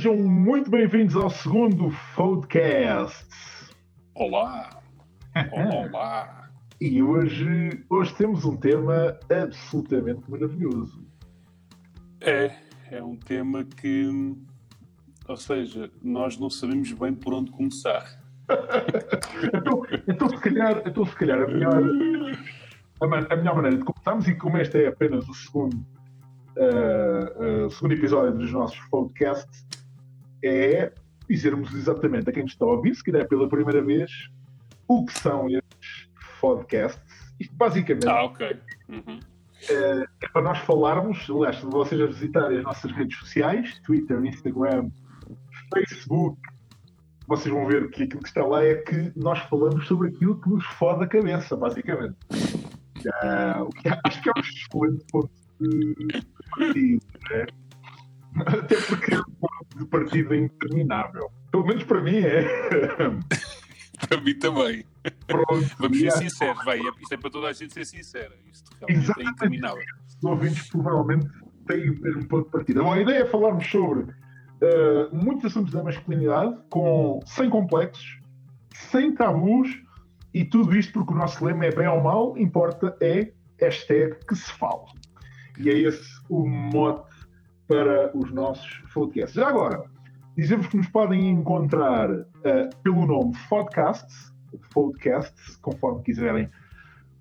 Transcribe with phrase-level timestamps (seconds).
[0.00, 3.26] Sejam muito bem-vindos ao segundo Foodcast.
[4.14, 4.80] Olá!
[5.52, 6.50] Olá, olá!
[6.80, 11.06] E hoje, hoje temos um tema absolutamente maravilhoso.
[12.18, 12.50] É,
[12.90, 14.34] é um tema que,
[15.28, 18.22] ou seja, nós não sabemos bem por onde começar.
[19.52, 21.74] então, então, se calhar, então, se calhar a, melhor,
[23.02, 25.76] a, a melhor maneira de começarmos, e como este é apenas o segundo,
[26.56, 29.68] uh, uh, segundo episódio dos nossos podcasts,
[30.42, 30.92] é
[31.28, 34.10] dizermos exatamente a quem está a ouvir, se calhar pela primeira vez,
[34.88, 36.08] o que são estes
[36.40, 37.32] podcasts.
[37.38, 38.58] Isto basicamente ah, okay.
[38.88, 39.20] uhum.
[39.68, 44.22] é, é para nós falarmos, aliás, se vocês a visitarem as nossas redes sociais, Twitter,
[44.24, 44.90] Instagram,
[45.72, 46.38] Facebook,
[47.30, 50.50] vocês vão ver que aquilo que está lá é que nós falamos sobre aquilo que
[50.50, 52.16] nos fode a cabeça, basicamente.
[52.96, 53.08] Que
[54.04, 55.94] acho que é um excelente ponto de
[56.50, 57.46] partido, né?
[58.36, 61.30] Até porque é um ponto de partida interminável.
[61.50, 62.42] Pelo menos para mim é.
[64.06, 64.84] para mim também.
[65.26, 68.34] Pronto, Vamos ser sinceros, vai, isto é para toda a gente ser sincera.
[68.50, 69.28] Isto realmente é Exatamente.
[69.28, 69.84] é interminável.
[70.06, 71.26] Os ouvintes provavelmente
[71.66, 72.82] têm o mesmo ponto de partida.
[72.82, 74.14] Bom, a ideia é falarmos sobre uh,
[75.12, 78.20] muitos assuntos da masculinidade, com, sem complexos,
[78.74, 79.68] sem tabus,
[80.32, 84.36] e tudo isto porque o nosso lema é bem ou mal, importa é hashtag que
[84.36, 84.86] se fala.
[85.58, 87.09] E é esse o mote
[87.70, 89.34] para os nossos podcasts.
[89.34, 89.84] Já agora,
[90.36, 92.26] dizemos que nos podem encontrar uh,
[92.82, 94.32] pelo nome Podcasts,
[94.74, 96.50] Podcasts, conforme quiserem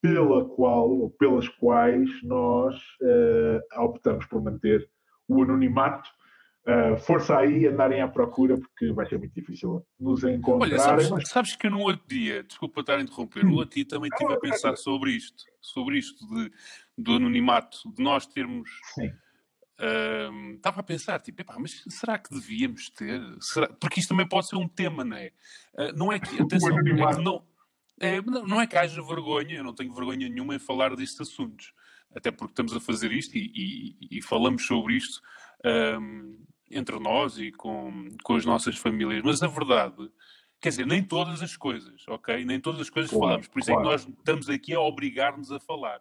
[0.00, 4.88] pela qual ou pelas quais nós uh, optamos por manter
[5.28, 6.08] o anonimato
[6.64, 10.68] Uh, força aí andarem à procura porque vai ser muito difícil nos encontrar.
[10.68, 11.28] Olha, sabes, mas...
[11.28, 14.38] sabes que no outro dia, desculpa estar a interromper, no outro dia também estive a
[14.38, 16.52] pensar sobre isto, sobre isto de,
[16.96, 18.70] do anonimato, de nós termos.
[18.94, 19.08] Sim.
[19.80, 23.20] Uh, estava a pensar, tipo, mas será que devíamos ter?
[23.40, 23.66] Será?
[23.66, 25.32] Porque isto também pode ser um tema, não é?
[25.74, 27.44] Uh, não é que, atenção, é que não,
[27.98, 31.74] é, não é que haja vergonha, eu não tenho vergonha nenhuma em falar destes assuntos,
[32.14, 35.20] até porque estamos a fazer isto e, e, e falamos sobre isto
[35.64, 36.36] um,
[36.72, 39.22] entre nós e com, com as nossas famílias.
[39.22, 40.10] Mas a verdade,
[40.60, 42.44] quer dizer, nem todas as coisas, ok?
[42.44, 43.48] Nem todas as coisas claro, falamos.
[43.48, 43.80] Por isso claro.
[43.80, 46.00] é que nós estamos aqui a obrigar-nos a falar.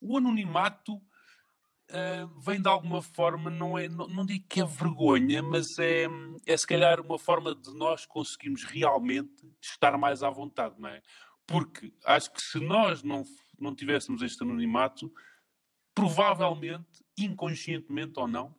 [0.00, 0.94] O anonimato
[1.90, 6.06] uh, vem de alguma forma, não, é, não, não digo que é vergonha, mas é,
[6.46, 11.02] é se calhar uma forma de nós conseguirmos realmente estar mais à vontade, não é?
[11.46, 13.24] Porque acho que se nós não,
[13.58, 15.12] não tivéssemos este anonimato,
[15.94, 18.54] provavelmente, inconscientemente ou não,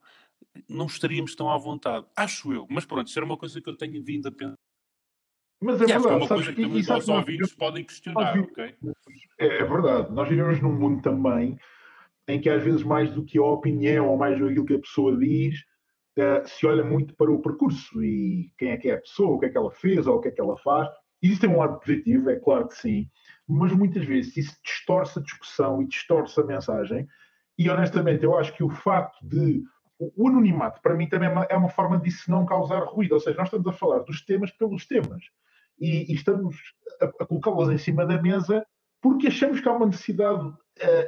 [0.68, 2.06] não estaríamos tão à vontade.
[2.15, 2.68] Acho eu.
[2.69, 4.56] Mas pronto, isso era uma coisa que eu tenho vindo a pensar.
[5.62, 6.07] Mas é verdade.
[6.07, 8.75] É uma coisa que também os nossos ouvintes podem questionar, ok?
[9.38, 10.12] É, é, verdade.
[10.12, 11.57] Nós vivemos num mundo também
[12.27, 14.75] em que às vezes mais do que a opinião ou mais do que aquilo que
[14.75, 15.59] a pessoa diz,
[16.18, 19.39] uh, se olha muito para o percurso e quem é que é a pessoa, o
[19.39, 20.89] que é que ela fez ou o que é que ela faz.
[21.21, 23.07] Existe um lado positivo, é claro que sim,
[23.47, 27.07] mas muitas vezes isso distorce a discussão e distorce a mensagem.
[27.57, 29.63] E honestamente, eu acho que o facto de
[30.15, 33.13] o anonimato, para mim, também é uma, é uma forma disso não causar ruído.
[33.13, 35.24] Ou seja, nós estamos a falar dos temas pelos temas
[35.80, 36.56] e, e estamos
[37.01, 38.65] a, a colocá-los em cima da mesa
[39.01, 40.56] porque achamos que há uma necessidade uh,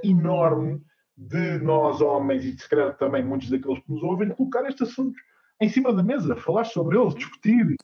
[0.03, 0.81] enorme
[1.15, 5.21] de nós, homens, e se calhar também muitos daqueles que nos ouvem, colocar estes assuntos
[5.61, 7.75] em cima da mesa, falar sobre eles, discutir.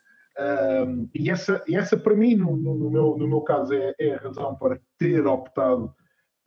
[1.13, 4.19] E, essa, e essa, para mim, no, no, meu, no meu caso, é, é, a
[4.19, 5.93] razão para ter optado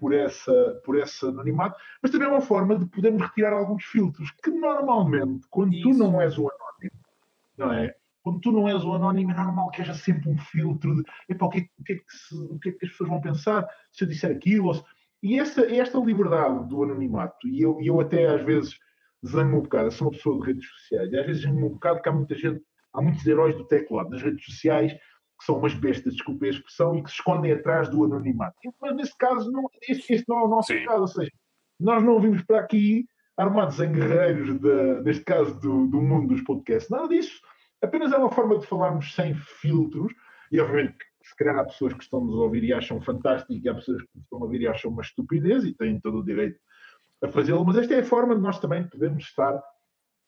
[0.03, 4.33] por, essa, por esse anonimato, mas também é uma forma de podermos retirar alguns filtros
[4.43, 5.91] que normalmente, quando Isso.
[5.91, 7.01] tu não és o anónimo,
[7.57, 7.95] não é?
[8.21, 11.47] Quando tu não és o anónimo, é normal que haja sempre um filtro de epá,
[11.47, 13.21] o, que é, o, que é que se, o que é que as pessoas vão
[13.21, 14.75] pensar se eu disser aquilo.
[14.75, 14.83] Se...
[15.23, 18.77] E essa, esta liberdade do anonimato, e eu, eu até às vezes
[19.25, 21.71] zango um bocado, eu sou uma pessoa de redes sociais, e às vezes zango um
[21.75, 22.61] bocado que há muita gente,
[22.93, 24.93] há muitos heróis do teclado nas redes sociais
[25.43, 28.57] que são umas bestas, desculpe a expressão, e que se escondem atrás do anonimato.
[28.81, 30.85] Mas nesse caso, não, este, este não é o nosso Sim.
[30.85, 31.33] caso, ou seja,
[31.81, 33.05] nós não vimos para aqui
[33.37, 37.41] armados em guerreiros, de, neste caso do, do mundo dos podcasts, nada disso.
[37.83, 40.13] Apenas é uma forma de falarmos sem filtros,
[40.53, 43.69] e obviamente se calhar há pessoas que estão nos a ouvir e acham fantástico, e
[43.69, 46.61] há pessoas que estão a ouvir e acham uma estupidez, e têm todo o direito
[47.21, 49.61] a fazê-lo, mas esta é a forma de nós também podermos estar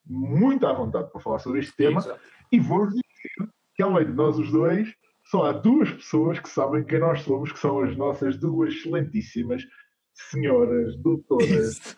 [0.05, 2.01] muito à vontade para falar sobre este tema.
[2.01, 2.21] Exato.
[2.51, 4.95] E vou-vos dizer que, além de nós os dois,
[5.25, 9.63] só há duas pessoas que sabem quem nós somos, que são as nossas duas excelentíssimas
[10.31, 11.97] senhoras doutoras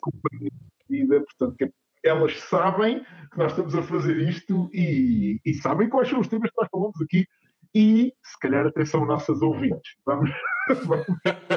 [0.00, 1.72] companhia de vida, portanto, que
[2.04, 6.50] elas sabem que nós estamos a fazer isto e, e, sabem quais são os temas
[6.50, 7.26] que nós falamos aqui
[7.74, 9.96] e se calhar até são nossas ouvintes.
[10.04, 10.30] Vamos.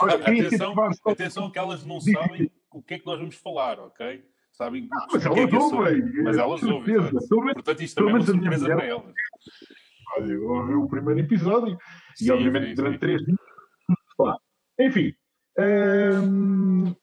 [0.00, 0.74] Olha, atenção,
[1.06, 4.24] atenção que elas não sabem o que é que nós vamos falar, ok?
[4.58, 6.22] Sabem ah, mas elas é ouvem.
[6.24, 7.54] Mas elas ouvem.
[7.54, 9.14] Portanto, isto também é uma surpresa para elas.
[10.18, 11.78] Ouvi o primeiro episódio
[12.16, 12.98] sim, e, obviamente, sim, durante sim.
[12.98, 13.38] três dias.
[14.80, 15.14] Enfim.
[15.58, 16.94] Hum,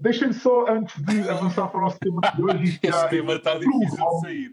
[0.00, 2.80] Deixem-me só, antes de avançar para o nosso tema de hoje.
[2.82, 4.50] Esse tema está difícil de sair.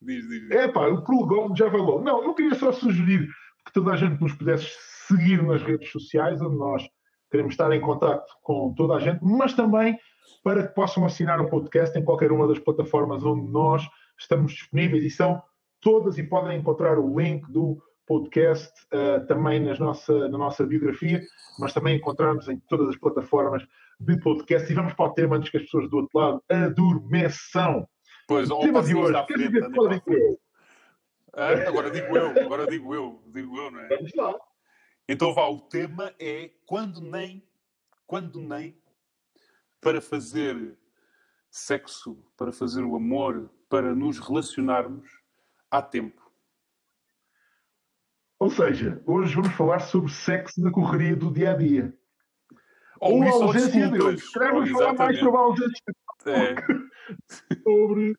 [0.00, 0.50] Diz, diz.
[0.50, 2.02] É pá, o prologão já vai logo.
[2.02, 3.28] Não, eu queria só sugerir
[3.66, 4.68] que toda a gente nos pudesse
[5.06, 6.82] seguir nas redes sociais, onde nós
[7.30, 9.98] queremos estar em contato com toda a gente, mas também
[10.42, 13.82] para que possam assinar o podcast em qualquer uma das plataformas onde nós
[14.18, 15.42] estamos disponíveis e são
[15.80, 21.22] todas e podem encontrar o link do podcast uh, também nas nossa, na nossa biografia,
[21.58, 23.62] mas também encontramos em todas as plataformas
[24.00, 24.70] de podcast.
[24.70, 27.86] E vamos para o tema antes que as pessoas do outro lado adormeçam.
[28.26, 30.38] Pois, o tema de hoje, quer dizer, qual digo eu?
[31.34, 33.88] Ah, agora digo eu, agora digo eu, digo eu, não é?
[33.88, 34.34] Vamos lá.
[35.08, 37.42] Então vá, o tema é quando nem,
[38.06, 38.76] quando nem
[39.80, 40.76] para fazer
[41.50, 45.08] sexo, para fazer o amor, para nos relacionarmos,
[45.70, 46.28] há tempo.
[48.38, 51.96] Ou seja, hoje vamos falar sobre sexo na correria do dia a dia.
[53.00, 54.20] Ou, Ou a ausência dele.
[54.32, 55.94] Queremos falar mais sobre a ausência
[56.26, 56.54] é.
[57.62, 58.16] sobre.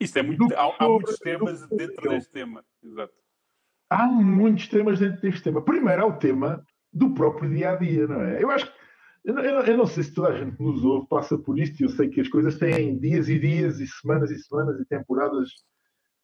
[0.00, 0.54] Isto é muito.
[0.54, 2.64] Há, há muitos temas dentro deste tema.
[2.82, 3.14] Exato.
[3.90, 5.62] Há muitos temas dentro deste tema.
[5.62, 8.42] Primeiro, há o tema do próprio dia a dia, não é?
[8.42, 8.87] Eu acho que.
[9.28, 11.84] Eu não, eu não, sei se toda a gente nos ouve, passa por isto, e
[11.84, 15.50] eu sei que as coisas têm dias e dias, e semanas e semanas, e temporadas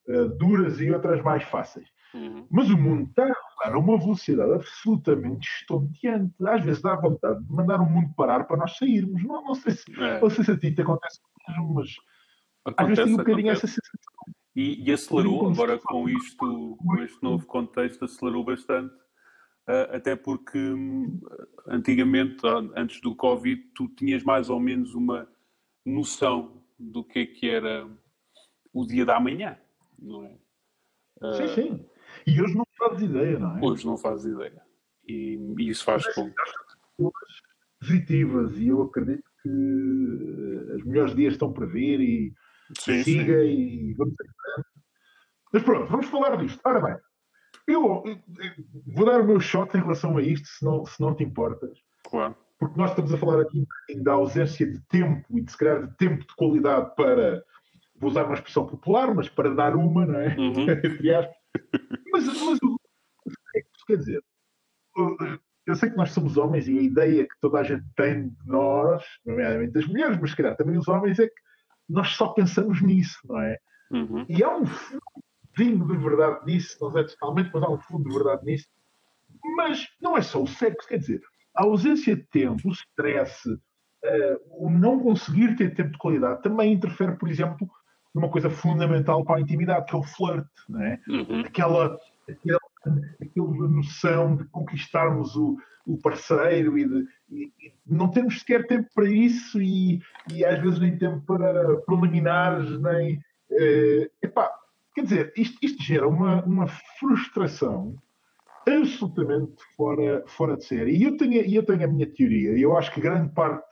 [0.08, 1.86] uh, duras e outras mais fáceis.
[2.14, 2.46] Uhum.
[2.50, 6.32] Mas o mundo está a rodar a uma velocidade absolutamente estonteante.
[6.46, 9.22] Às vezes dá vontade de mandar o mundo parar para nós sairmos.
[9.22, 10.18] Não, não, sei, se, é.
[10.18, 11.90] não sei se a ti te acontece mesmo, mas
[12.64, 14.14] acontece, às vezes tem um bocadinho essa sensação.
[14.56, 18.94] E, e acelerou, agora com isto, com este novo contexto, acelerou bastante.
[19.66, 21.20] Uh, até porque um,
[21.66, 22.36] antigamente,
[22.76, 25.26] antes do Covid, tu tinhas mais ou menos uma
[25.86, 27.88] noção do que é que era
[28.72, 29.56] o dia da manhã,
[29.98, 30.36] não é?
[31.22, 31.86] Uh, sim, sim.
[32.26, 33.60] E hoje não fazes ideia, não é?
[33.62, 34.62] Hoje não fazes ideia.
[35.06, 36.30] E, e isso faz com.
[37.80, 42.34] Positivas, e eu acredito que os melhores dias estão para vir e
[42.78, 43.48] sim, siga sim.
[43.48, 44.14] e vamos
[45.52, 46.60] Mas pronto, vamos falar disto.
[46.64, 46.96] Ora bem,
[47.66, 48.18] eu, eu,
[48.86, 51.78] vou dar o meu shot em relação a isto, se não, se não te importas.
[52.04, 52.36] Claro.
[52.58, 53.66] Porque nós estamos a falar aqui
[54.02, 57.42] da ausência de tempo e de se calhar de tempo de qualidade para,
[57.96, 60.36] vou usar uma expressão popular, mas para dar uma, não é?
[60.36, 60.66] Uhum.
[62.12, 62.76] Mas, mas o
[63.52, 64.24] que é que isso quer dizer?
[65.66, 68.46] Eu sei que nós somos homens e a ideia que toda a gente tem de
[68.46, 71.34] nós, nomeadamente das mulheres, mas se calhar também os homens, é que
[71.88, 73.58] nós só pensamos nisso, não é?
[73.90, 74.24] Uhum.
[74.28, 74.64] E há um
[75.56, 78.68] fundo de verdade nisso, não é totalmente, mas há um fundo de verdade nisso.
[79.56, 81.20] Mas não é só o sexo, quer dizer,
[81.54, 86.72] a ausência de tempo, o stress, uh, o não conseguir ter tempo de qualidade também
[86.72, 87.68] interfere, por exemplo,
[88.14, 91.00] numa coisa fundamental para a intimidade, que é o flirt, não é?
[91.08, 91.40] Uhum.
[91.40, 92.60] Aquela, aquela,
[93.20, 95.56] aquela noção de conquistarmos o,
[95.86, 100.00] o parceiro e de e, e não temos sequer tempo para isso e,
[100.32, 103.20] e às vezes nem tempo para preliminares, nem.
[103.50, 104.50] Eh, epá,
[104.94, 106.66] quer dizer, isto, isto gera uma, uma
[106.98, 107.96] frustração
[108.66, 110.96] absolutamente fora, fora de série.
[110.96, 112.56] E eu tenho, eu tenho a minha teoria.
[112.58, 113.66] Eu acho que grande parte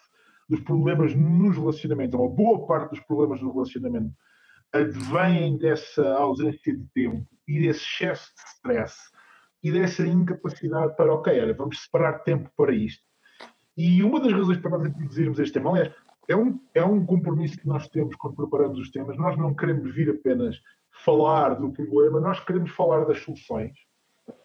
[0.48, 4.12] dos problemas nos relacionamentos, uma boa parte dos problemas no relacionamento,
[4.72, 8.96] advêm dessa ausência de tempo e desse excesso de stress
[9.62, 13.02] e dessa incapacidade para, ok, olha, vamos separar tempo para isto.
[13.76, 15.94] E uma das razões para nós introduzirmos este tema, aliás,
[16.28, 19.16] é um, é um compromisso que nós temos quando preparamos os temas.
[19.16, 20.56] Nós não queremos vir apenas
[21.04, 23.72] falar do problema, nós queremos falar das soluções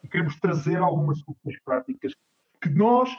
[0.02, 2.12] e queremos trazer algumas soluções práticas
[2.60, 3.10] que nós,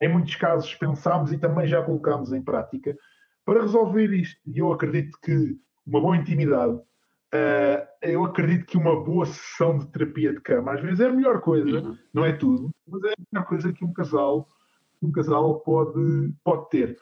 [0.00, 2.96] em muitos casos, pensámos e também já colocámos em prática
[3.44, 4.40] para resolver isto.
[4.46, 5.56] E eu acredito que
[5.86, 10.80] uma boa intimidade, uh, eu acredito que uma boa sessão de terapia de cama, às
[10.80, 11.98] vezes é a melhor coisa, uhum.
[12.12, 14.48] não é tudo, mas é a melhor coisa que um casal,
[15.02, 16.98] um casal pode, pode ter.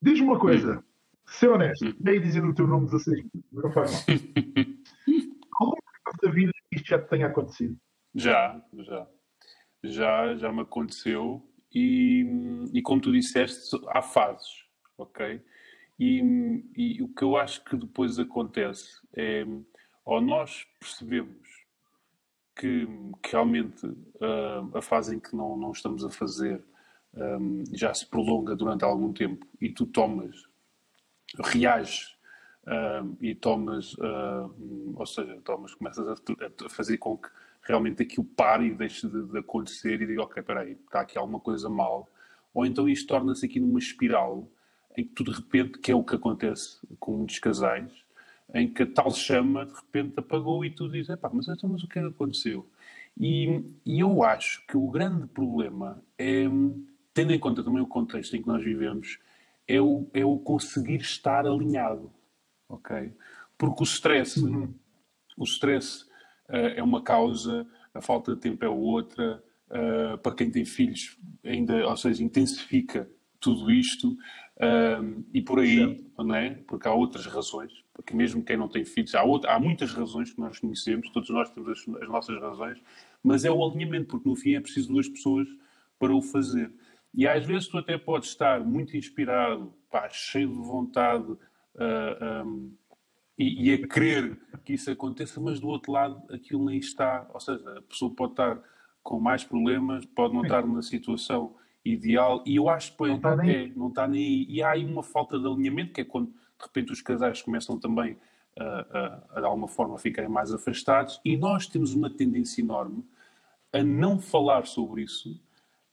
[0.00, 0.82] Diz-me uma coisa, uhum.
[1.30, 4.00] Ser honesto, é dizer o teu nome 16 vezes, não faz mal.
[5.60, 7.76] Alguma coisa da vida que isto já te tenha acontecido?
[8.14, 9.06] Já, já.
[9.82, 12.26] Já, já me aconteceu e,
[12.72, 14.64] e como tu disseste, há fases,
[14.98, 15.40] ok?
[15.98, 16.22] E,
[16.76, 19.46] e, o que eu acho que depois acontece é,
[20.04, 21.48] ou nós percebemos
[22.56, 22.86] que,
[23.22, 26.62] que realmente uh, a fase em que não, não estamos a fazer
[27.14, 30.36] um, já se prolonga durante algum tempo e tu tomas,
[31.38, 32.16] reages
[32.66, 37.28] uh, e tomas, uh, ou seja, tomas, começas a, a, fazer com que
[37.62, 41.18] realmente aquilo pare e deixe de, de acontecer e diga, ok, espera aí, está aqui
[41.18, 42.08] alguma coisa mal.
[42.52, 44.48] Ou então isto torna-se aqui numa espiral
[44.96, 47.90] em que tu de repente, que é o que acontece com muitos casais,
[48.52, 51.88] em que a tal chama de repente apagou e tu dizes, mas, então, mas o
[51.88, 52.66] que é que aconteceu?
[53.18, 56.44] E, e eu acho que o grande problema é,
[57.14, 59.18] tendo em conta também o contexto em que nós vivemos,
[59.70, 62.12] é o, é o conseguir estar alinhado,
[62.68, 63.12] ok?
[63.56, 64.74] Porque o stress, uhum.
[65.36, 66.04] o stress
[66.48, 71.16] uh, é uma causa, a falta de tempo é outra, uh, para quem tem filhos
[71.44, 73.08] ainda, ou seja, intensifica
[73.38, 76.50] tudo isto uh, e por aí, não é?
[76.66, 80.32] Porque há outras razões, porque mesmo quem não tem filhos, há, outra, há muitas razões
[80.32, 82.82] que nós conhecemos, todos nós temos as, as nossas razões,
[83.22, 85.46] mas é o alinhamento, porque no fim é preciso duas pessoas
[85.98, 86.72] para o fazer.
[87.14, 91.38] E às vezes tu até podes estar muito inspirado, pá, cheio de vontade uh,
[92.20, 92.72] ah, um,
[93.36, 97.26] e, e, a querer que isso aconteça, mas do outro lado aquilo nem está.
[97.32, 98.62] Ou seja, a pessoa pode estar
[99.02, 103.34] com mais problemas, pode não estar na situação ideal e eu acho que não está
[103.36, 104.46] nem, é, não está nem aí.
[104.48, 107.78] E há aí uma falta de alinhamento, que é quando de repente os casais começam
[107.78, 108.18] também
[108.58, 112.60] a, a, a de alguma forma a ficarem mais afastados e nós temos uma tendência
[112.60, 113.04] enorme
[113.72, 115.40] a não falar sobre isso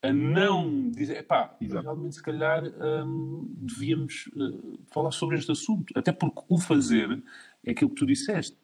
[0.01, 2.63] a não dizer, pá, realmente se calhar
[3.05, 5.91] hum, devíamos uh, falar sobre este assunto.
[5.97, 7.21] Até porque o fazer
[7.65, 8.57] é aquilo que tu disseste.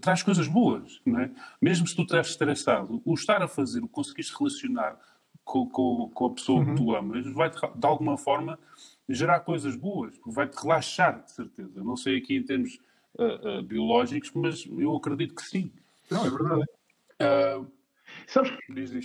[0.00, 1.30] Traz coisas boas, não é?
[1.60, 4.98] Mesmo se tu estás estressado, o estar a fazer, o conseguir se relacionar
[5.44, 6.74] com, com, com a pessoa uhum.
[6.74, 8.58] que tu amas, vai de alguma forma
[9.08, 11.82] gerar coisas boas, vai-te relaxar, de certeza.
[11.82, 12.78] Não sei aqui em termos
[13.16, 15.72] uh, uh, biológicos, mas eu acredito que sim.
[16.10, 16.64] Não, é verdade.
[17.20, 17.70] Uh,
[18.26, 18.52] Sabes.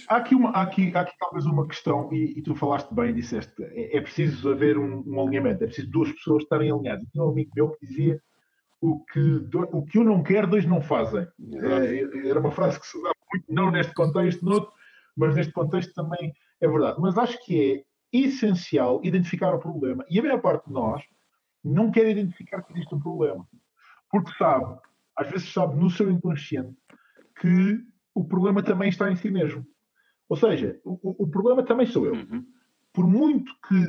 [0.08, 3.14] Há, aqui uma, há, aqui, há aqui talvez uma questão, e, e tu falaste bem,
[3.14, 7.06] disseste, é, é preciso haver um, um, alinhamento, é preciso duas pessoas estarem alinhadas.
[7.12, 8.22] Tinha um amigo meu que dizia
[8.82, 11.28] o que, do, o que um não quer, dois não fazem.
[11.54, 14.72] É, era uma frase que se usava muito, não neste contexto, noutro,
[15.16, 17.00] mas neste contexto também é verdade.
[17.00, 20.06] Mas acho que é essencial identificar o problema.
[20.10, 21.04] E a maior parte de nós
[21.64, 23.46] não quer identificar que existe um problema.
[24.10, 24.80] Porque sabe,
[25.18, 26.76] às vezes sabe no seu inconsciente,
[27.42, 27.80] que
[28.16, 29.68] o problema também está em si mesmo.
[30.30, 32.14] Ou seja, o, o problema também sou eu.
[32.14, 32.46] Uhum.
[32.94, 33.88] Por muito que,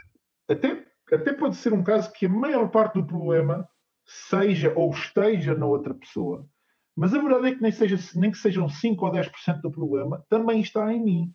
[0.52, 3.66] até, até pode ser um caso que a maior parte do problema
[4.04, 6.46] seja ou esteja na outra pessoa.
[6.94, 10.24] Mas a verdade é que nem, seja, nem que sejam 5 ou 10% do problema,
[10.28, 11.34] também está em mim.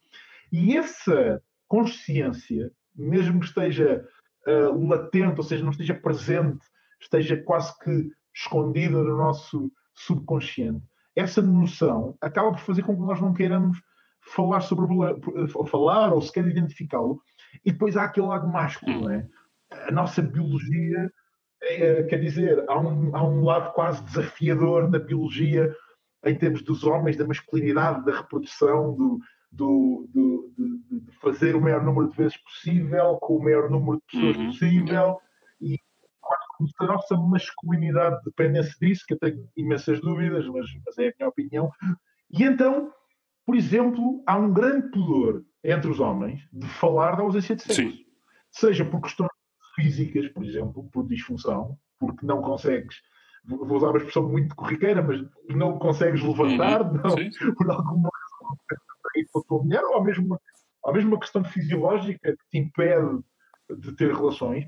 [0.51, 4.05] E essa consciência, mesmo que esteja
[4.47, 6.65] uh, latente, ou seja, não esteja presente,
[6.99, 10.83] esteja quase que escondida no nosso subconsciente,
[11.15, 13.81] essa noção acaba por fazer com que nós não queiramos
[14.33, 14.85] falar sobre
[15.53, 17.21] ou falar ou sequer identificá-lo.
[17.65, 19.27] E depois há aquele lado másculo, não é?
[19.87, 21.11] A nossa biologia,
[21.61, 25.73] é, quer dizer, há um, há um lado quase desafiador na biologia
[26.25, 29.19] em termos dos homens, da masculinidade, da reprodução, do,
[29.51, 34.03] do, do, de fazer o maior número de vezes possível, com o maior número de
[34.05, 34.45] pessoas uhum.
[34.47, 35.19] possível,
[36.65, 41.13] e a nossa masculinidade dependesse disso, que eu tenho imensas dúvidas, mas, mas é a
[41.17, 41.71] minha opinião.
[42.31, 42.91] E então,
[43.45, 47.81] por exemplo, há um grande pudor entre os homens de falar da ausência de sexo.
[47.81, 48.05] Sim.
[48.51, 49.29] Seja por questões
[49.75, 52.97] físicas, por exemplo, por disfunção, porque não consegues,
[53.45, 56.93] vou usar uma expressão muito corriqueira, mas não consegues levantar, uhum.
[56.93, 60.39] não, por alguma razão tua mulher, ou mesmo,
[60.83, 63.19] ou mesmo uma questão fisiológica que te impede
[63.77, 64.65] de ter relações,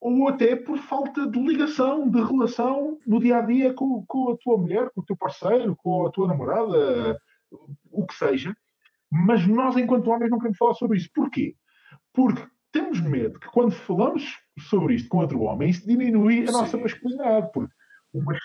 [0.00, 4.36] ou até por falta de ligação, de relação no dia a dia com, com a
[4.36, 7.18] tua mulher, com o teu parceiro, com a tua namorada,
[7.90, 8.54] o que seja.
[9.10, 11.10] Mas nós, enquanto homens, não queremos falar sobre isso.
[11.12, 11.56] Porquê?
[12.12, 16.52] Porque temos medo que quando falamos sobre isto com outro homem, isso diminui a Sim.
[16.52, 17.50] nossa masculinidade.
[17.52, 17.72] Porque
[18.12, 18.40] o macho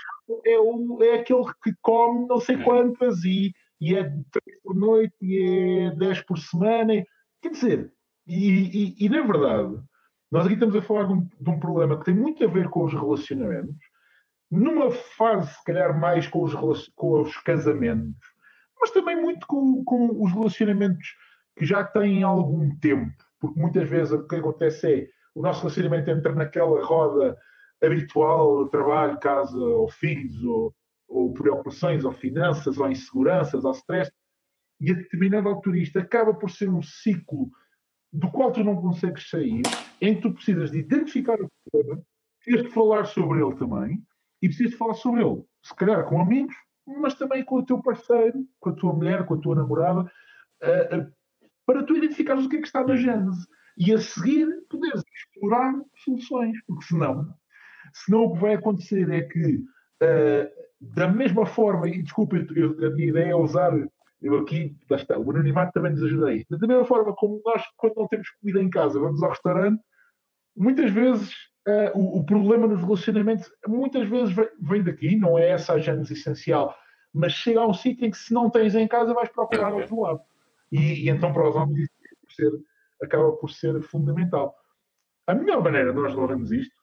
[0.46, 4.24] é, o, é aquele que come não sei quantas e, e é 3
[4.64, 7.04] por noite e é 10 por semana.
[7.42, 7.94] Quer dizer,
[8.26, 9.76] e, e, e na verdade,
[10.34, 12.68] nós aqui estamos a falar de um, de um, problema que tem muito a ver
[12.68, 13.78] com os relacionamentos,
[14.50, 16.56] numa fase, se calhar, mais com os,
[16.96, 18.18] com os casamentos,
[18.82, 21.08] mas também muito com, com os relacionamentos
[21.56, 26.10] que já têm algum tempo, porque muitas vezes o que acontece é o nosso relacionamento
[26.10, 27.38] entra naquela roda
[27.80, 30.74] habitual, trabalho, casa, ou filhos, ou,
[31.10, 34.12] ou preocupações, ou finanças, ou inseguranças, ou stress,
[34.82, 37.52] e a determinada altura isto acaba por ser um ciclo
[38.14, 39.64] do qual tu não consegues sair,
[40.00, 42.02] em que tu precisas de identificar o problema,
[42.40, 44.04] precisas de falar sobre ele também,
[44.42, 46.56] e precisas de falar sobre ele, se calhar com amigos,
[46.86, 50.98] mas também com o teu parceiro, com a tua mulher, com a tua namorada, uh,
[50.98, 51.12] uh,
[51.66, 53.48] para tu identificares o que é que está na gênese.
[53.78, 57.34] E a seguir poderes explorar soluções, porque senão,
[57.94, 62.92] senão o que vai acontecer é que, uh, da mesma forma, e desculpa, eu, a
[62.92, 63.72] minha ideia é usar
[64.24, 66.58] eu aqui, lá está, o anonimato também nos ajuda a isso.
[66.58, 69.82] Da mesma forma como nós, quando não temos comida em casa, vamos ao restaurante,
[70.56, 71.34] muitas vezes
[71.68, 75.80] uh, o, o, problema nos relacionamentos, muitas vezes vem, vem, daqui, não é essa a
[75.80, 76.74] gênese essencial,
[77.14, 79.80] mas chega a um sítio em que se não tens em casa vais procurar ao
[79.80, 80.22] outro lado.
[80.72, 82.52] E, e, então para os homens isso ser,
[83.02, 84.56] acaba por ser fundamental.
[85.28, 86.76] A melhor maneira de nós resolvermos isto,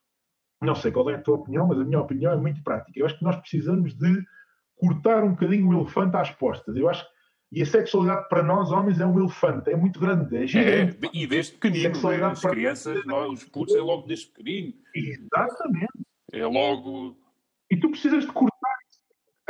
[0.61, 2.99] não sei qual é a tua opinião, mas a minha opinião é muito prática.
[2.99, 4.23] Eu acho que nós precisamos de
[4.75, 6.75] cortar um bocadinho o elefante às postas.
[6.75, 7.10] Eu acho que
[7.51, 10.97] e a sexualidade para nós, homens, é um elefante, é muito grande, é gigante.
[11.05, 12.51] É, e desde pequenino, as para...
[12.51, 14.73] crianças, nós, os putos, é logo desde pequenino.
[14.95, 15.87] Exatamente.
[16.31, 17.17] É logo.
[17.69, 18.51] E tu precisas de cortar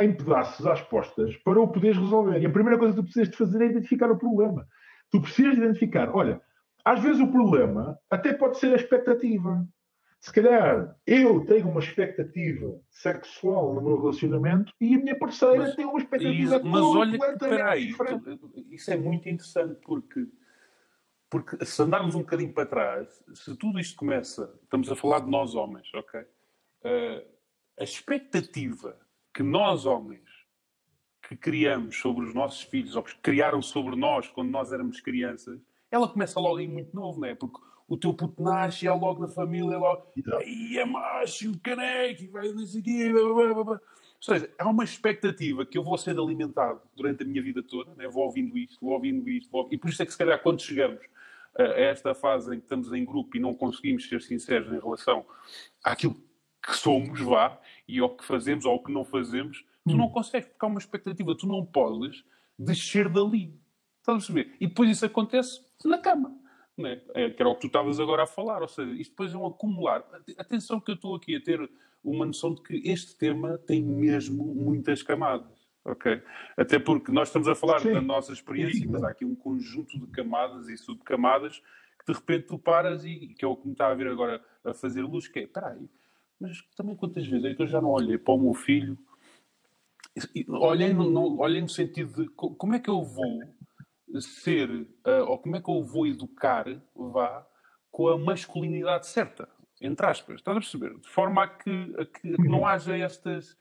[0.00, 2.40] em pedaços às postas para o poderes resolver.
[2.40, 4.66] E a primeira coisa que tu precisas de fazer é identificar o problema.
[5.10, 6.40] Tu precisas de identificar, olha,
[6.84, 9.64] às vezes o problema até pode ser a expectativa
[10.22, 15.74] se calhar eu tenho uma expectativa sexual no meu relacionamento e a minha parceira mas,
[15.74, 17.94] tem uma expectativa isso, Mas olha que, peraí,
[18.70, 20.28] isso é muito interessante porque,
[21.28, 25.28] porque se andarmos um bocadinho para trás, se tudo isto começa, estamos a falar de
[25.28, 26.20] nós homens, ok?
[26.20, 27.26] Uh,
[27.80, 28.96] a expectativa
[29.34, 30.22] que nós homens
[31.28, 35.60] que criamos sobre os nossos filhos, ou que criaram sobre nós quando nós éramos crianças,
[35.90, 37.34] ela começa logo em muito novo, não é?
[37.34, 37.58] Porque
[37.92, 42.48] o teu puto nasce, é logo na família, é logo, aí é macho, caneco, vai
[42.48, 43.78] não sei Ou
[44.18, 48.08] seja, há uma expectativa que eu vou sendo alimentado durante a minha vida toda, né?
[48.08, 49.68] vou ouvindo isto, vou ouvindo isto, vou...
[49.70, 51.02] e por isso é que se calhar quando chegamos
[51.54, 55.26] a esta fase em que estamos em grupo e não conseguimos ser sinceros em relação
[55.84, 56.16] àquilo
[56.64, 60.12] que somos, vá, e ao que fazemos ou ao que não fazemos, tu não hum.
[60.12, 62.24] consegues, porque há uma expectativa, tu não podes
[62.58, 63.54] descer dali.
[63.98, 64.56] Estás a perceber?
[64.58, 66.41] E depois isso acontece na cama
[66.76, 67.00] né?
[67.14, 68.62] É, que era o que tu estavas agora a falar.
[68.62, 70.04] Ou seja, isto depois é um acumular.
[70.38, 71.70] Atenção que eu estou aqui a ter
[72.04, 75.62] uma noção de que este tema tem mesmo muitas camadas.
[75.84, 76.22] Ok?
[76.56, 77.92] Até porque nós estamos a falar Sim.
[77.92, 81.60] da nossa experiência, mas há aqui um conjunto de camadas e subcamadas
[81.98, 84.42] que de repente tu paras e que é o que me está a ver agora
[84.64, 85.88] a fazer luz, que é, espera aí,
[86.38, 88.98] mas também quantas vezes é que eu já não olhei para o meu filho,
[90.48, 93.42] olhei no, olhei no sentido de como é que eu vou
[94.20, 97.46] ser, uh, ou como é que eu vou educar, vá,
[97.90, 99.48] com a masculinidade certa,
[99.80, 100.98] entre aspas, estás a perceber?
[100.98, 103.56] De forma a que, a que, a que não haja estas,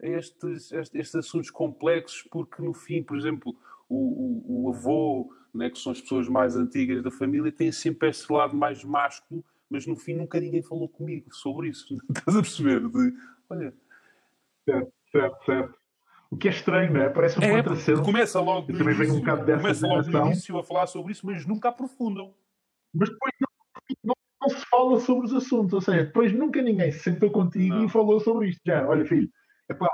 [0.00, 3.56] estes, estes, estes, assuntos complexos, porque no fim, por exemplo,
[3.88, 8.08] o, o, o avô, né, que são as pessoas mais antigas da família, tem sempre
[8.08, 11.94] esse lado mais másculo, mas no fim nunca ninguém falou comigo sobre isso.
[12.08, 12.88] Estás a perceber?
[12.88, 13.14] De,
[13.50, 13.74] olha.
[14.64, 15.78] Certo, certo, certo.
[16.30, 17.08] O que é estranho, não é?
[17.08, 18.02] Parece um é, contrassenso.
[18.02, 21.70] Começa logo, no início, um começa logo no início a falar sobre isso, mas nunca
[21.70, 22.34] aprofundam.
[22.94, 23.48] Mas depois não,
[24.04, 25.72] não, não, se fala sobre os assuntos.
[25.72, 27.84] Ou seja, depois nunca ninguém se sentou contigo não.
[27.86, 28.60] e falou sobre isto.
[28.66, 29.30] Já, olha, filho,
[29.70, 29.88] epá,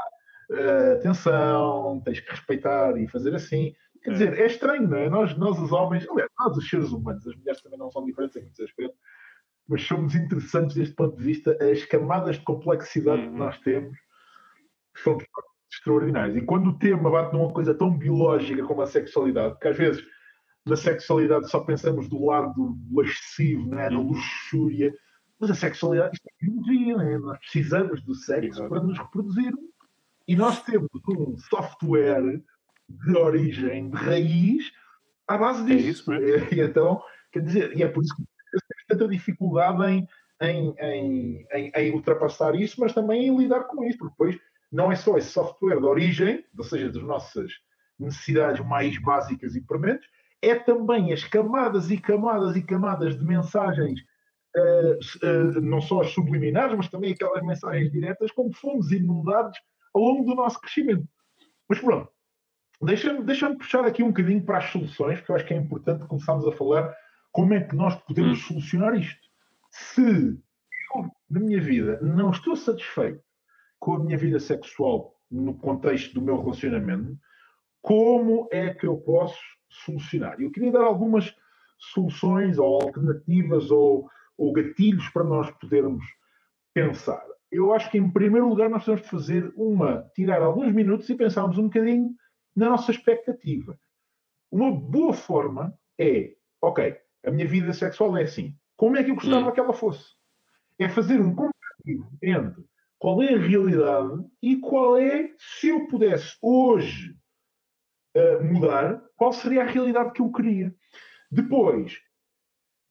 [0.51, 3.73] uh, atenção, tens que respeitar e fazer assim.
[4.03, 4.13] Quer é.
[4.13, 5.09] dizer, é estranho, não é?
[5.09, 8.37] Nós, nós os homens, aliás, nós os seres humanos, as mulheres também não são diferentes
[8.37, 8.99] em muitos aspectos,
[9.69, 11.57] mas somos interessantes deste ponto de vista.
[11.61, 13.33] As camadas de complexidade uhum.
[13.33, 13.97] que nós temos
[14.97, 15.17] são
[15.75, 16.37] extraordinários.
[16.37, 20.05] E quando o tema bate numa coisa tão biológica como a sexualidade, que às vezes
[20.67, 23.91] na sexualidade só pensamos do lado do excessivo, né?
[23.91, 24.95] da luxúria,
[25.39, 27.19] mas a sexualidade isto é biologia, né?
[27.19, 28.69] nós precisamos do sexo Exato.
[28.69, 29.53] para nos reproduzir.
[30.27, 32.41] E nós temos um software
[32.89, 34.73] de origem, de raiz,
[35.29, 36.11] à base disso.
[36.13, 36.19] É
[36.55, 40.09] e, então, quer dizer, e é por isso que temos tanta dificuldade em,
[40.41, 44.91] em, em, em, em ultrapassar isso, mas também em lidar com isso, porque depois não
[44.91, 47.53] é só esse software de origem, ou seja, das nossas
[47.99, 50.09] necessidades mais básicas e prementes,
[50.43, 54.01] é também as camadas e camadas e camadas de mensagens,
[54.57, 59.59] uh, uh, não só as subliminares, mas também aquelas mensagens diretas, como fomos inundados
[59.95, 61.07] ao longo do nosso crescimento.
[61.69, 62.11] Mas pronto,
[62.83, 66.07] deixa-me deixa puxar aqui um bocadinho para as soluções, porque eu acho que é importante
[66.07, 66.95] começarmos a falar
[67.33, 68.49] como é que nós podemos hum.
[68.49, 69.29] solucionar isto.
[69.71, 73.23] Se eu, na minha vida, não estou satisfeito
[73.85, 77.19] com a minha vida sexual no contexto do meu relacionamento,
[77.83, 80.41] como é que eu posso solucionar?
[80.41, 81.37] Eu queria dar algumas
[81.79, 86.03] soluções ou alternativas ou, ou gatilhos para nós podermos
[86.73, 87.23] pensar.
[87.53, 91.15] Eu acho que, em primeiro lugar, nós temos de fazer uma, tirar alguns minutos e
[91.15, 92.09] pensarmos um bocadinho
[92.57, 93.79] na nossa expectativa.
[94.51, 98.57] Uma boa forma é, ok, a minha vida sexual é assim.
[98.79, 99.53] Como é que eu gostava hum.
[99.53, 100.07] que ela fosse?
[100.79, 102.65] É fazer um comparativo entre
[103.05, 107.15] qual é a realidade e qual é, se eu pudesse hoje
[108.17, 110.75] uh, mudar, qual seria a realidade que eu queria.
[111.31, 111.99] Depois, o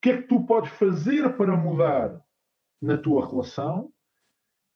[0.04, 2.21] que é que tu podes fazer para mudar
[2.80, 3.91] na tua relação?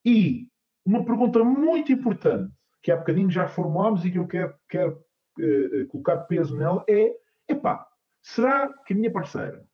[0.04, 0.48] E
[0.84, 5.04] uma pergunta muito importante, que há bocadinho já formulámos e que eu quero, quero
[5.38, 7.14] uh, colocar peso nela, é:
[7.48, 7.86] epá,
[8.20, 9.64] será que a minha parceira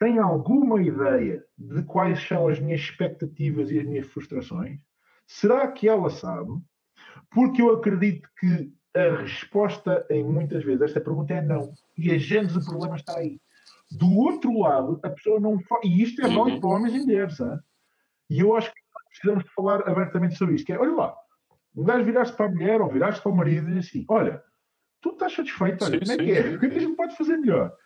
[0.00, 4.80] tem alguma ideia de quais são as minhas expectativas e as minhas frustrações?
[5.26, 6.50] Será que ela sabe?
[7.30, 11.72] Porque eu acredito que a resposta, em muitas vezes, esta pergunta é não.
[11.98, 13.38] E a gente do problema está aí.
[13.90, 15.58] Do outro lado, a pessoa não.
[15.84, 16.60] E isto é válido uhum.
[16.60, 17.38] para homens e mulheres.
[17.38, 17.58] Hein?
[18.30, 20.64] E eu acho que precisamos falar abertamente sobre isto.
[20.64, 21.14] Que é, olha lá,
[21.76, 24.42] um gajo virar-se para a mulher ou virar-se para o marido e diz assim: olha,
[25.00, 26.56] tu estás satisfeito, olha, sim, como é que é?
[26.56, 27.76] O que é que a gente pode fazer melhor?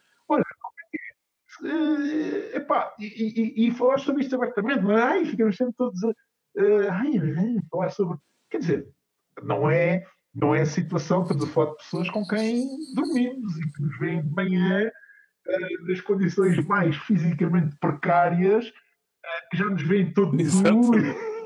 [1.60, 5.02] Uh, epá, e, e, e, falar sobre isto abertamente, não é?
[5.02, 6.08] Ai, ficamos sempre todos a.
[6.08, 7.12] Uh, ai,
[7.70, 8.18] falar sobre.
[8.50, 8.88] Quer dizer,
[9.42, 13.72] não é, não é a situação, estamos a falar de pessoas com quem dormimos e
[13.72, 14.90] que nos veem de manhã
[15.46, 18.70] uh, nas condições mais fisicamente precárias,
[19.50, 20.92] que já nos veem todo nu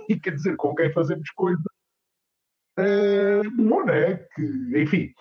[0.08, 1.62] e quer dizer, com quem fazemos coisas.
[2.78, 4.16] Uh, bom, né?
[4.34, 5.12] Que, enfim.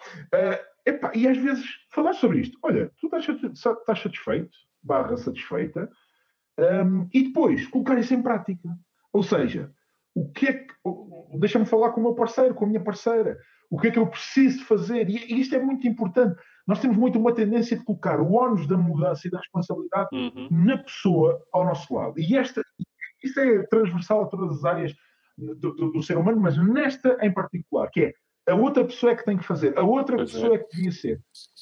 [0.88, 2.58] Epá, e às vezes falar sobre isto.
[2.64, 4.50] Olha, tu estás, estás satisfeito?
[4.88, 5.90] Barra satisfeita,
[6.58, 8.70] um, e depois colocar isso em prática.
[9.14, 9.72] Ou seja,
[10.16, 10.74] o que é que.
[11.38, 13.38] Deixa-me falar com o meu parceiro, com a minha parceira.
[13.70, 15.10] O que é que eu preciso fazer?
[15.10, 16.40] E isto é muito importante.
[16.66, 20.48] Nós temos muito uma tendência de colocar o ónus da mudança e da responsabilidade uhum.
[20.50, 22.18] na pessoa ao nosso lado.
[22.18, 22.64] E esta,
[23.24, 24.94] isso é transversal a todas as áreas
[25.38, 28.14] do, do, do, ser humano, mas nesta em particular, que é
[28.52, 30.56] a outra pessoa é que tem que fazer, a outra pois pessoa é.
[30.56, 31.22] é que devia ser.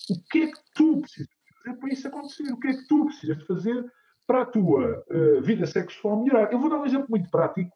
[0.10, 1.35] O que é que tu precisas
[1.65, 2.51] fazer para isso acontecer?
[2.51, 3.86] O que é que tu precisas de fazer
[4.28, 6.51] para a tua uh, vida sexual melhorar?
[6.51, 7.71] Eu vou dar um exemplo muito prático.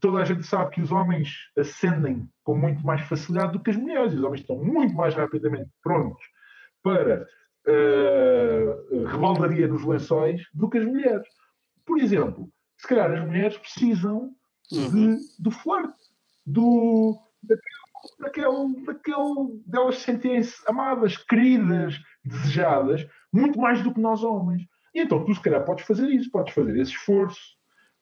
[0.00, 3.76] Toda a gente sabe que os homens ascendem com muito mais facilidade do que as
[3.76, 4.14] mulheres.
[4.14, 6.22] Os homens estão muito mais rapidamente prontos
[6.82, 7.26] para
[7.66, 11.26] uh, rebaldaria nos lençóis do que as mulheres.
[11.84, 12.48] Por exemplo,
[12.78, 14.30] se calhar as mulheres precisam
[14.70, 15.16] uhum.
[15.16, 15.94] de, do flerte,
[16.44, 17.18] do,
[18.20, 21.98] daquele, daquele, delas sentirem-se amadas, queridas,
[22.28, 24.62] desejadas, muito mais do que nós homens.
[24.94, 27.56] E então tu, se calhar, podes fazer isso, podes fazer esse esforço,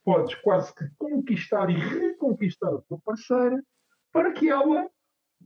[0.04, 3.62] podes quase que conquistar e reconquistar a tua parceira
[4.12, 4.86] para que ela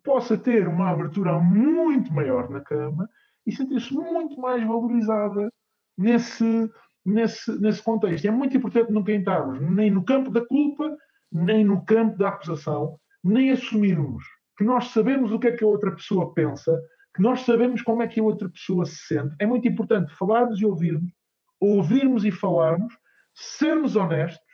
[0.02, 3.08] possa ter uma abertura muito maior na cama
[3.46, 5.50] e sentir-se muito mais valorizada
[5.96, 6.70] nesse,
[7.04, 8.26] nesse, nesse contexto.
[8.26, 10.96] É muito importante nunca entrarmos nem no campo da culpa,
[11.32, 14.22] nem no campo da acusação, nem assumirmos
[14.56, 16.76] que nós sabemos o que é que a outra pessoa pensa,
[17.18, 19.34] que nós sabemos como é que a outra pessoa se sente.
[19.40, 21.10] É muito importante falarmos e ouvirmos,
[21.58, 22.94] ouvirmos e falarmos,
[23.34, 24.46] sermos honestos,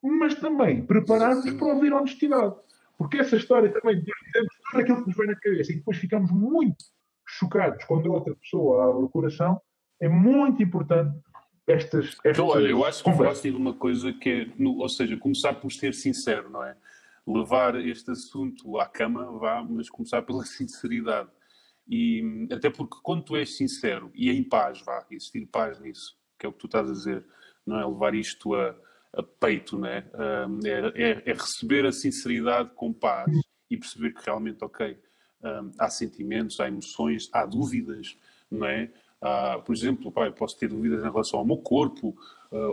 [0.00, 2.54] mas também prepararmos para ouvir honestidade.
[2.96, 5.98] Porque essa história também de dizemos tudo aquilo que nos vem na cabeça e depois
[5.98, 6.84] ficamos muito
[7.26, 9.60] chocados quando a outra pessoa abre o coração,
[10.00, 11.18] é muito importante
[11.66, 14.88] estas, estas Então, olha, eu acho que falaste de uma coisa que é, no, ou
[14.88, 16.76] seja, começar por ser sincero, não é?
[17.26, 21.28] levar este assunto à cama, vá, mas começar pela sinceridade.
[21.94, 26.46] E até porque quando tu és sincero e em paz, vá, existir paz nisso, que
[26.46, 27.22] é o que tu estás a dizer,
[27.66, 28.74] não é levar isto a,
[29.12, 30.02] a peito, né?
[30.64, 33.30] É, é, é, receber a sinceridade com paz
[33.70, 34.98] e perceber que realmente, ok,
[35.78, 38.16] há sentimentos, há emoções, há dúvidas,
[38.50, 38.90] não é?
[39.20, 42.16] Há, por exemplo, pá, eu posso ter dúvidas em relação ao meu corpo,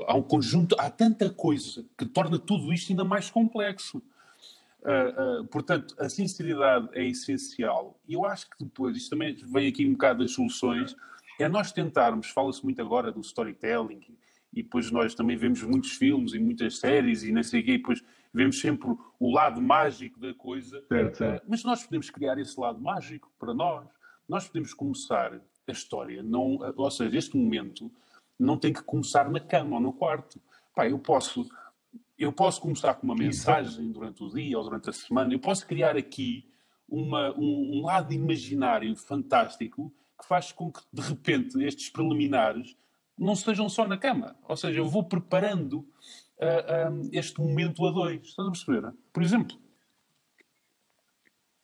[0.07, 4.01] há um conjunto, há tanta coisa que torna tudo isto ainda mais complexo.
[4.81, 7.99] Uh, uh, portanto, a sinceridade é essencial.
[8.07, 10.95] E eu acho que depois, isto também vem aqui um bocado das soluções,
[11.39, 14.01] é nós tentarmos, fala-se muito agora do storytelling,
[14.53, 17.71] e depois nós também vemos muitos filmes e muitas séries e não sei o quê,
[17.73, 18.89] e depois vemos sempre
[19.19, 20.83] o lado mágico da coisa.
[20.87, 21.45] Certo, certo.
[21.47, 23.87] Mas nós podemos criar esse lado mágico para nós.
[24.27, 25.33] Nós podemos começar
[25.67, 27.91] a história, não, ou seja, este momento
[28.37, 30.39] não tem que começar na cama ou no quarto.
[30.75, 31.49] Pá, eu posso,
[32.19, 35.33] eu posso começar com uma mensagem durante o dia ou durante a semana.
[35.33, 36.45] Eu posso criar aqui
[36.87, 42.75] uma, um, um lado imaginário fantástico que faz com que, de repente, estes preliminares
[43.17, 44.35] não sejam só na cama.
[44.49, 48.27] Ou seja, eu vou preparando uh, uh, este momento a dois.
[48.27, 48.93] Estás a perceber?
[49.13, 49.57] Por exemplo.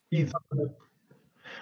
[0.09, 0.75] Exatamente.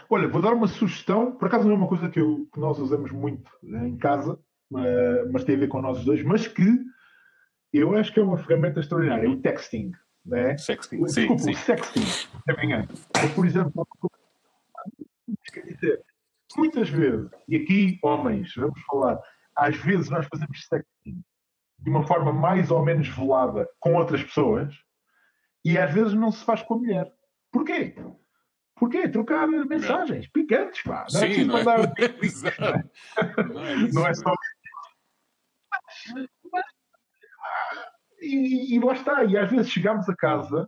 [0.08, 1.32] Olha, vou dar uma sugestão.
[1.32, 5.32] Por acaso não é uma coisa que, eu, que nós usamos muito em casa, uh,
[5.32, 6.93] mas tem a ver com nós dois, mas que
[7.80, 9.30] eu acho que é uma ferramenta extraordinária.
[9.30, 9.92] O texting.
[10.26, 10.58] Né?
[10.58, 11.04] Sexting.
[11.04, 12.30] Desculpa, sim, o sexting.
[12.48, 13.88] É por exemplo,
[15.52, 16.02] quer dizer,
[16.56, 19.20] muitas vezes, e aqui, homens, vamos falar,
[19.56, 21.24] às vezes nós fazemos sexting
[21.80, 24.74] de uma forma mais ou menos velada com outras pessoas
[25.66, 27.14] e às vezes não se faz com a mulher.
[27.52, 27.96] Porquê?
[28.76, 29.08] Porquê?
[29.08, 31.06] Trocar mensagens picantes, pá.
[31.12, 31.80] Não é Sim, não, mandar...
[31.80, 32.04] é...
[33.44, 34.34] não, é não é só.
[38.22, 40.68] E, e lá está, e às vezes chegamos a casa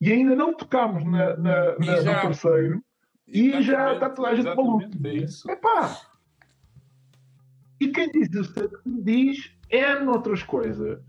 [0.00, 2.16] e ainda não tocámos na, na, na já...
[2.16, 2.82] no parceiro
[3.26, 4.88] e já está toda a gente maluca.
[5.48, 5.96] É pá,
[7.82, 11.00] e quem diz isso diz é noutras coisas,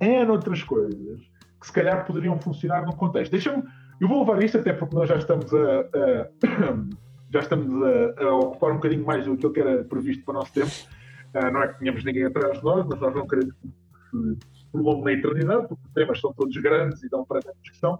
[0.00, 1.20] é noutras coisas
[1.60, 3.30] que se calhar poderiam funcionar no contexto.
[3.30, 3.62] Deixa-me,
[4.00, 6.28] eu vou levar isto até porque nós já estamos a, a
[7.32, 10.52] já estamos a, a, ocupar um bocadinho mais do que era previsto para o nosso
[10.52, 10.72] tempo.
[11.32, 13.54] Uh, não é que tenhamos ninguém atrás de nós, mas nós não queremos
[14.10, 14.36] que
[14.72, 17.98] prolongue na eternidade, porque os temas são todos grandes e dão para a discussão.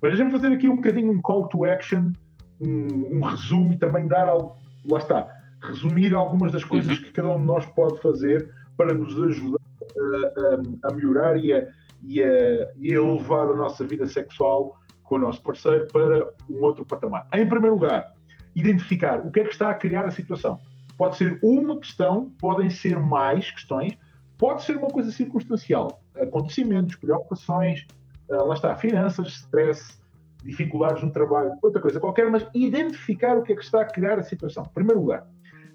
[0.00, 2.12] Mas deixa-me fazer aqui um bocadinho um call to action,
[2.60, 4.56] um, um resumo e também dar algo.
[4.88, 7.04] Lá está resumir algumas das coisas uhum.
[7.04, 9.58] que cada um de nós pode fazer para nos ajudar
[9.98, 11.66] a, a, a melhorar e a,
[12.02, 16.62] e, a, e a elevar a nossa vida sexual com o nosso parceiro para um
[16.62, 17.26] outro patamar.
[17.32, 18.12] Em primeiro lugar,
[18.54, 20.60] identificar o que é que está a criar a situação.
[20.96, 23.96] Pode ser uma questão, podem ser mais questões,
[24.38, 27.86] pode ser uma coisa circunstancial, acontecimentos, preocupações,
[28.30, 29.98] ah, lá está, finanças, stress,
[30.44, 34.18] dificuldades no trabalho, outra coisa qualquer, mas identificar o que é que está a criar
[34.18, 34.64] a situação.
[34.72, 35.26] Primeiro lugar.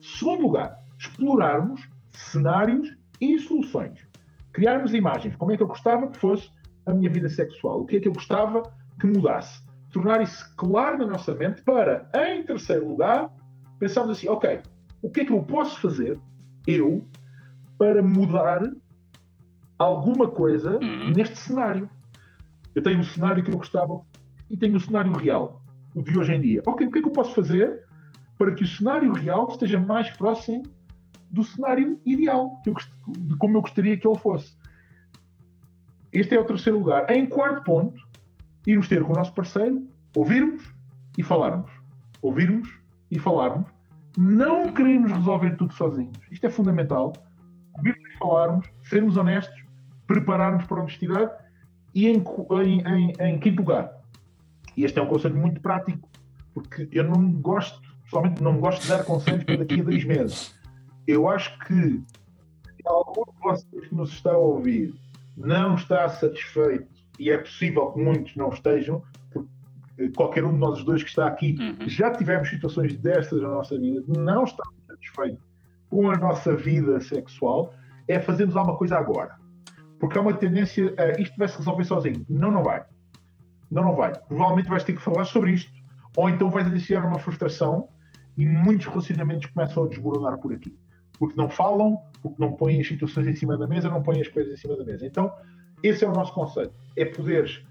[0.02, 4.08] Segundo lugar, explorarmos cenários e soluções.
[4.54, 5.36] Criarmos imagens.
[5.36, 6.50] Como é que eu gostava que fosse
[6.86, 7.82] a minha vida sexual?
[7.82, 8.64] O que é que eu gostava
[9.00, 9.62] que mudasse?
[9.92, 13.32] Tornar isso claro na nossa mente para, em terceiro lugar,
[13.80, 14.62] pensarmos assim: ok,
[15.02, 16.20] o que é que eu posso fazer,
[16.66, 17.04] eu,
[17.84, 18.62] para mudar
[19.78, 21.12] alguma coisa uhum.
[21.12, 21.90] neste cenário?
[22.74, 24.00] Eu tenho um cenário que eu gostava
[24.50, 25.62] e tenho um cenário real,
[25.94, 26.64] o de hoje em dia.
[26.66, 27.84] Ok, o que é que eu posso fazer
[28.38, 30.64] para que o cenário real esteja mais próximo
[31.30, 32.74] do cenário ideal, eu,
[33.10, 34.56] de como eu gostaria que ele fosse.
[36.12, 37.10] Este é o terceiro lugar.
[37.12, 38.00] Em quarto ponto,
[38.66, 40.64] irmos ter com o nosso parceiro, ouvirmos
[41.18, 41.72] e falarmos.
[42.22, 42.70] Ouvirmos
[43.12, 43.68] e falarmos.
[44.18, 46.18] Não queremos resolver tudo sozinhos.
[46.32, 47.14] Isto é fundamental.
[47.76, 49.64] Ouvirmos e falarmos, sermos honestos,
[50.08, 51.32] prepararmos para a honestidade
[51.94, 52.24] e, em,
[52.64, 53.92] em, em, em quinto lugar,
[54.76, 56.10] e este é um conselho muito prático,
[56.54, 57.82] porque eu não gosto
[58.14, 60.56] pessoalmente não gosto de dar conselhos para daqui a dois meses.
[61.08, 64.94] Eu acho que se algum de vocês que nos está a ouvir
[65.36, 66.88] não está satisfeito,
[67.20, 71.28] e é possível que muitos não estejam, porque qualquer um de nós dois que está
[71.28, 71.88] aqui uhum.
[71.88, 75.42] já tivemos situações destas na nossa vida, não está satisfeito
[75.94, 77.72] com a nossa vida sexual,
[78.08, 79.36] é fazermos alguma coisa agora.
[80.00, 82.26] Porque há uma tendência a isto vai se resolver sozinho.
[82.28, 82.84] Não, não vai.
[83.70, 84.12] Não, não vai.
[84.28, 85.72] Provavelmente vais ter que falar sobre isto.
[86.18, 87.90] Ou então vais iniciar uma frustração
[88.36, 90.76] e muitos relacionamentos começam a desmoronar por aqui.
[91.20, 94.28] Porque não falam, porque não põem as situações em cima da mesa, não põem as
[94.28, 95.06] coisas em cima da mesa.
[95.06, 95.32] Então,
[95.84, 96.74] esse é o nosso conceito.
[96.98, 97.64] É poderes,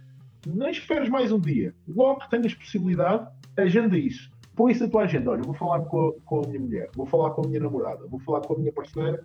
[0.46, 1.74] nem esperes mais um dia.
[1.88, 3.26] Logo que tenhas possibilidade,
[3.58, 4.31] agenda isso.
[4.54, 5.30] Põe isso na tua agenda.
[5.30, 8.06] Olha, vou falar com a, com a minha mulher, vou falar com a minha namorada,
[8.06, 9.24] vou falar com a minha parceira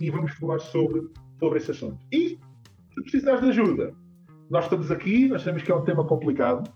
[0.00, 1.08] e vamos falar sobre,
[1.38, 1.98] sobre esse assunto.
[2.12, 2.38] E,
[2.92, 3.94] se precisares de ajuda,
[4.50, 6.68] nós estamos aqui, nós sabemos que é um tema complicado,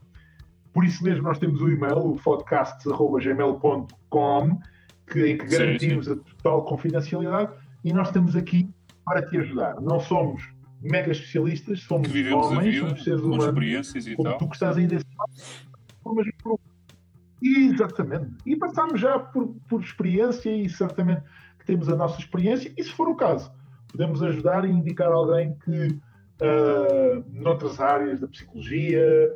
[0.73, 4.59] por isso mesmo nós temos o e-mail, o podcasts.gmail.com,
[5.07, 6.21] que, em que garantimos sim, sim.
[6.21, 7.53] a total confidencialidade
[7.85, 8.71] e nós estamos aqui
[9.05, 9.81] para te ajudar.
[9.81, 10.49] Não somos
[10.81, 14.39] mega especialistas, somos homens, vida, somos seres humanos, experiências e como tal.
[14.39, 15.33] tu que estás aí desse lado,
[17.43, 18.31] Exatamente.
[18.45, 21.23] E passamos já por, por experiência e certamente
[21.59, 23.53] que temos a nossa experiência e se for o caso,
[23.91, 29.33] podemos ajudar e indicar alguém que uh, noutras áreas da psicologia,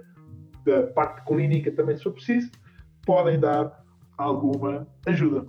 [0.65, 2.51] da parte clínica também, se for preciso,
[3.05, 3.85] podem dar
[4.17, 5.47] alguma ajuda.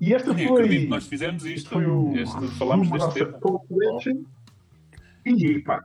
[0.00, 0.86] E esta foi.
[0.86, 1.70] nós fizemos isto.
[1.70, 2.14] Foi o.
[2.14, 3.40] Este, falámos deste nossa tema.
[5.24, 5.84] E, pá,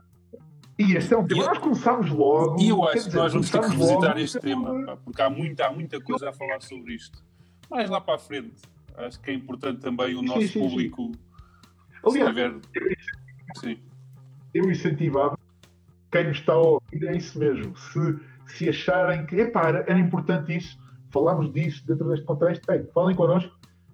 [0.82, 1.44] e este é um tema.
[1.46, 2.60] Nós começámos logo.
[2.60, 5.30] E eu acho que nós vamos ter que revisitar logo- este tema, pá, porque há
[5.30, 7.22] muita, há muita coisa a falar sobre isto.
[7.70, 8.60] Mais lá para a frente.
[8.96, 10.60] Acho que é importante também o Sim, nosso sim, sim.
[10.60, 12.54] público se Aliás, tiver.
[13.56, 13.78] Sim.
[14.54, 15.38] eu incentivava
[16.10, 17.74] quem nos está a ouvir, é isso mesmo.
[17.76, 18.18] Se,
[18.48, 20.78] se acharem que epá, era, importante isso,
[21.10, 23.50] falámos disso dentro deste contexto, ei, falem connosco,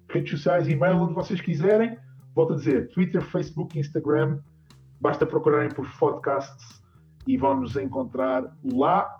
[0.09, 1.97] redes sociais, e-mail, onde vocês quiserem.
[2.35, 4.39] Volto a dizer, Twitter, Facebook, Instagram,
[4.99, 6.81] basta procurarem por podcasts
[7.27, 9.17] e vão nos encontrar lá.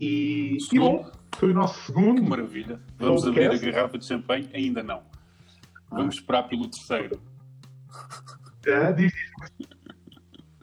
[0.00, 2.22] E, e bom, foi o nosso Que segundo.
[2.28, 2.80] maravilha.
[2.98, 4.50] Vamos abrir a garrafa de champanhe?
[4.54, 5.02] Ainda não.
[5.90, 7.20] Vamos esperar pelo terceiro.
[8.66, 9.12] Ah, diz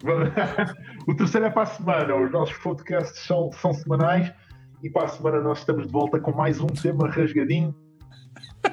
[1.08, 2.16] o terceiro é para a semana.
[2.16, 4.32] Os nossos podcasts são, são semanais
[4.82, 7.76] e para a semana nós estamos de volta com mais um tema rasgadinho.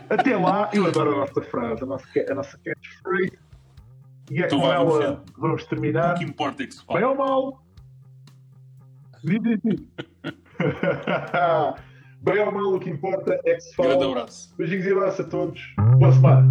[0.08, 3.38] Até lá, eu adoro a nossa frase, a nossa, a nossa catchphrase.
[4.30, 5.18] E é Então com ela ver.
[5.38, 6.14] vamos O terminar.
[6.14, 7.08] que importa é que se Bem fala.
[7.08, 7.62] ou mal?
[9.24, 9.80] Diz, diz, diz.
[12.22, 14.10] Bem ou mal, o que importa é que se Grande fala.
[14.12, 14.54] abraço.
[14.56, 15.74] Beijinhos e abraços a todos.
[15.98, 16.50] Boa semana.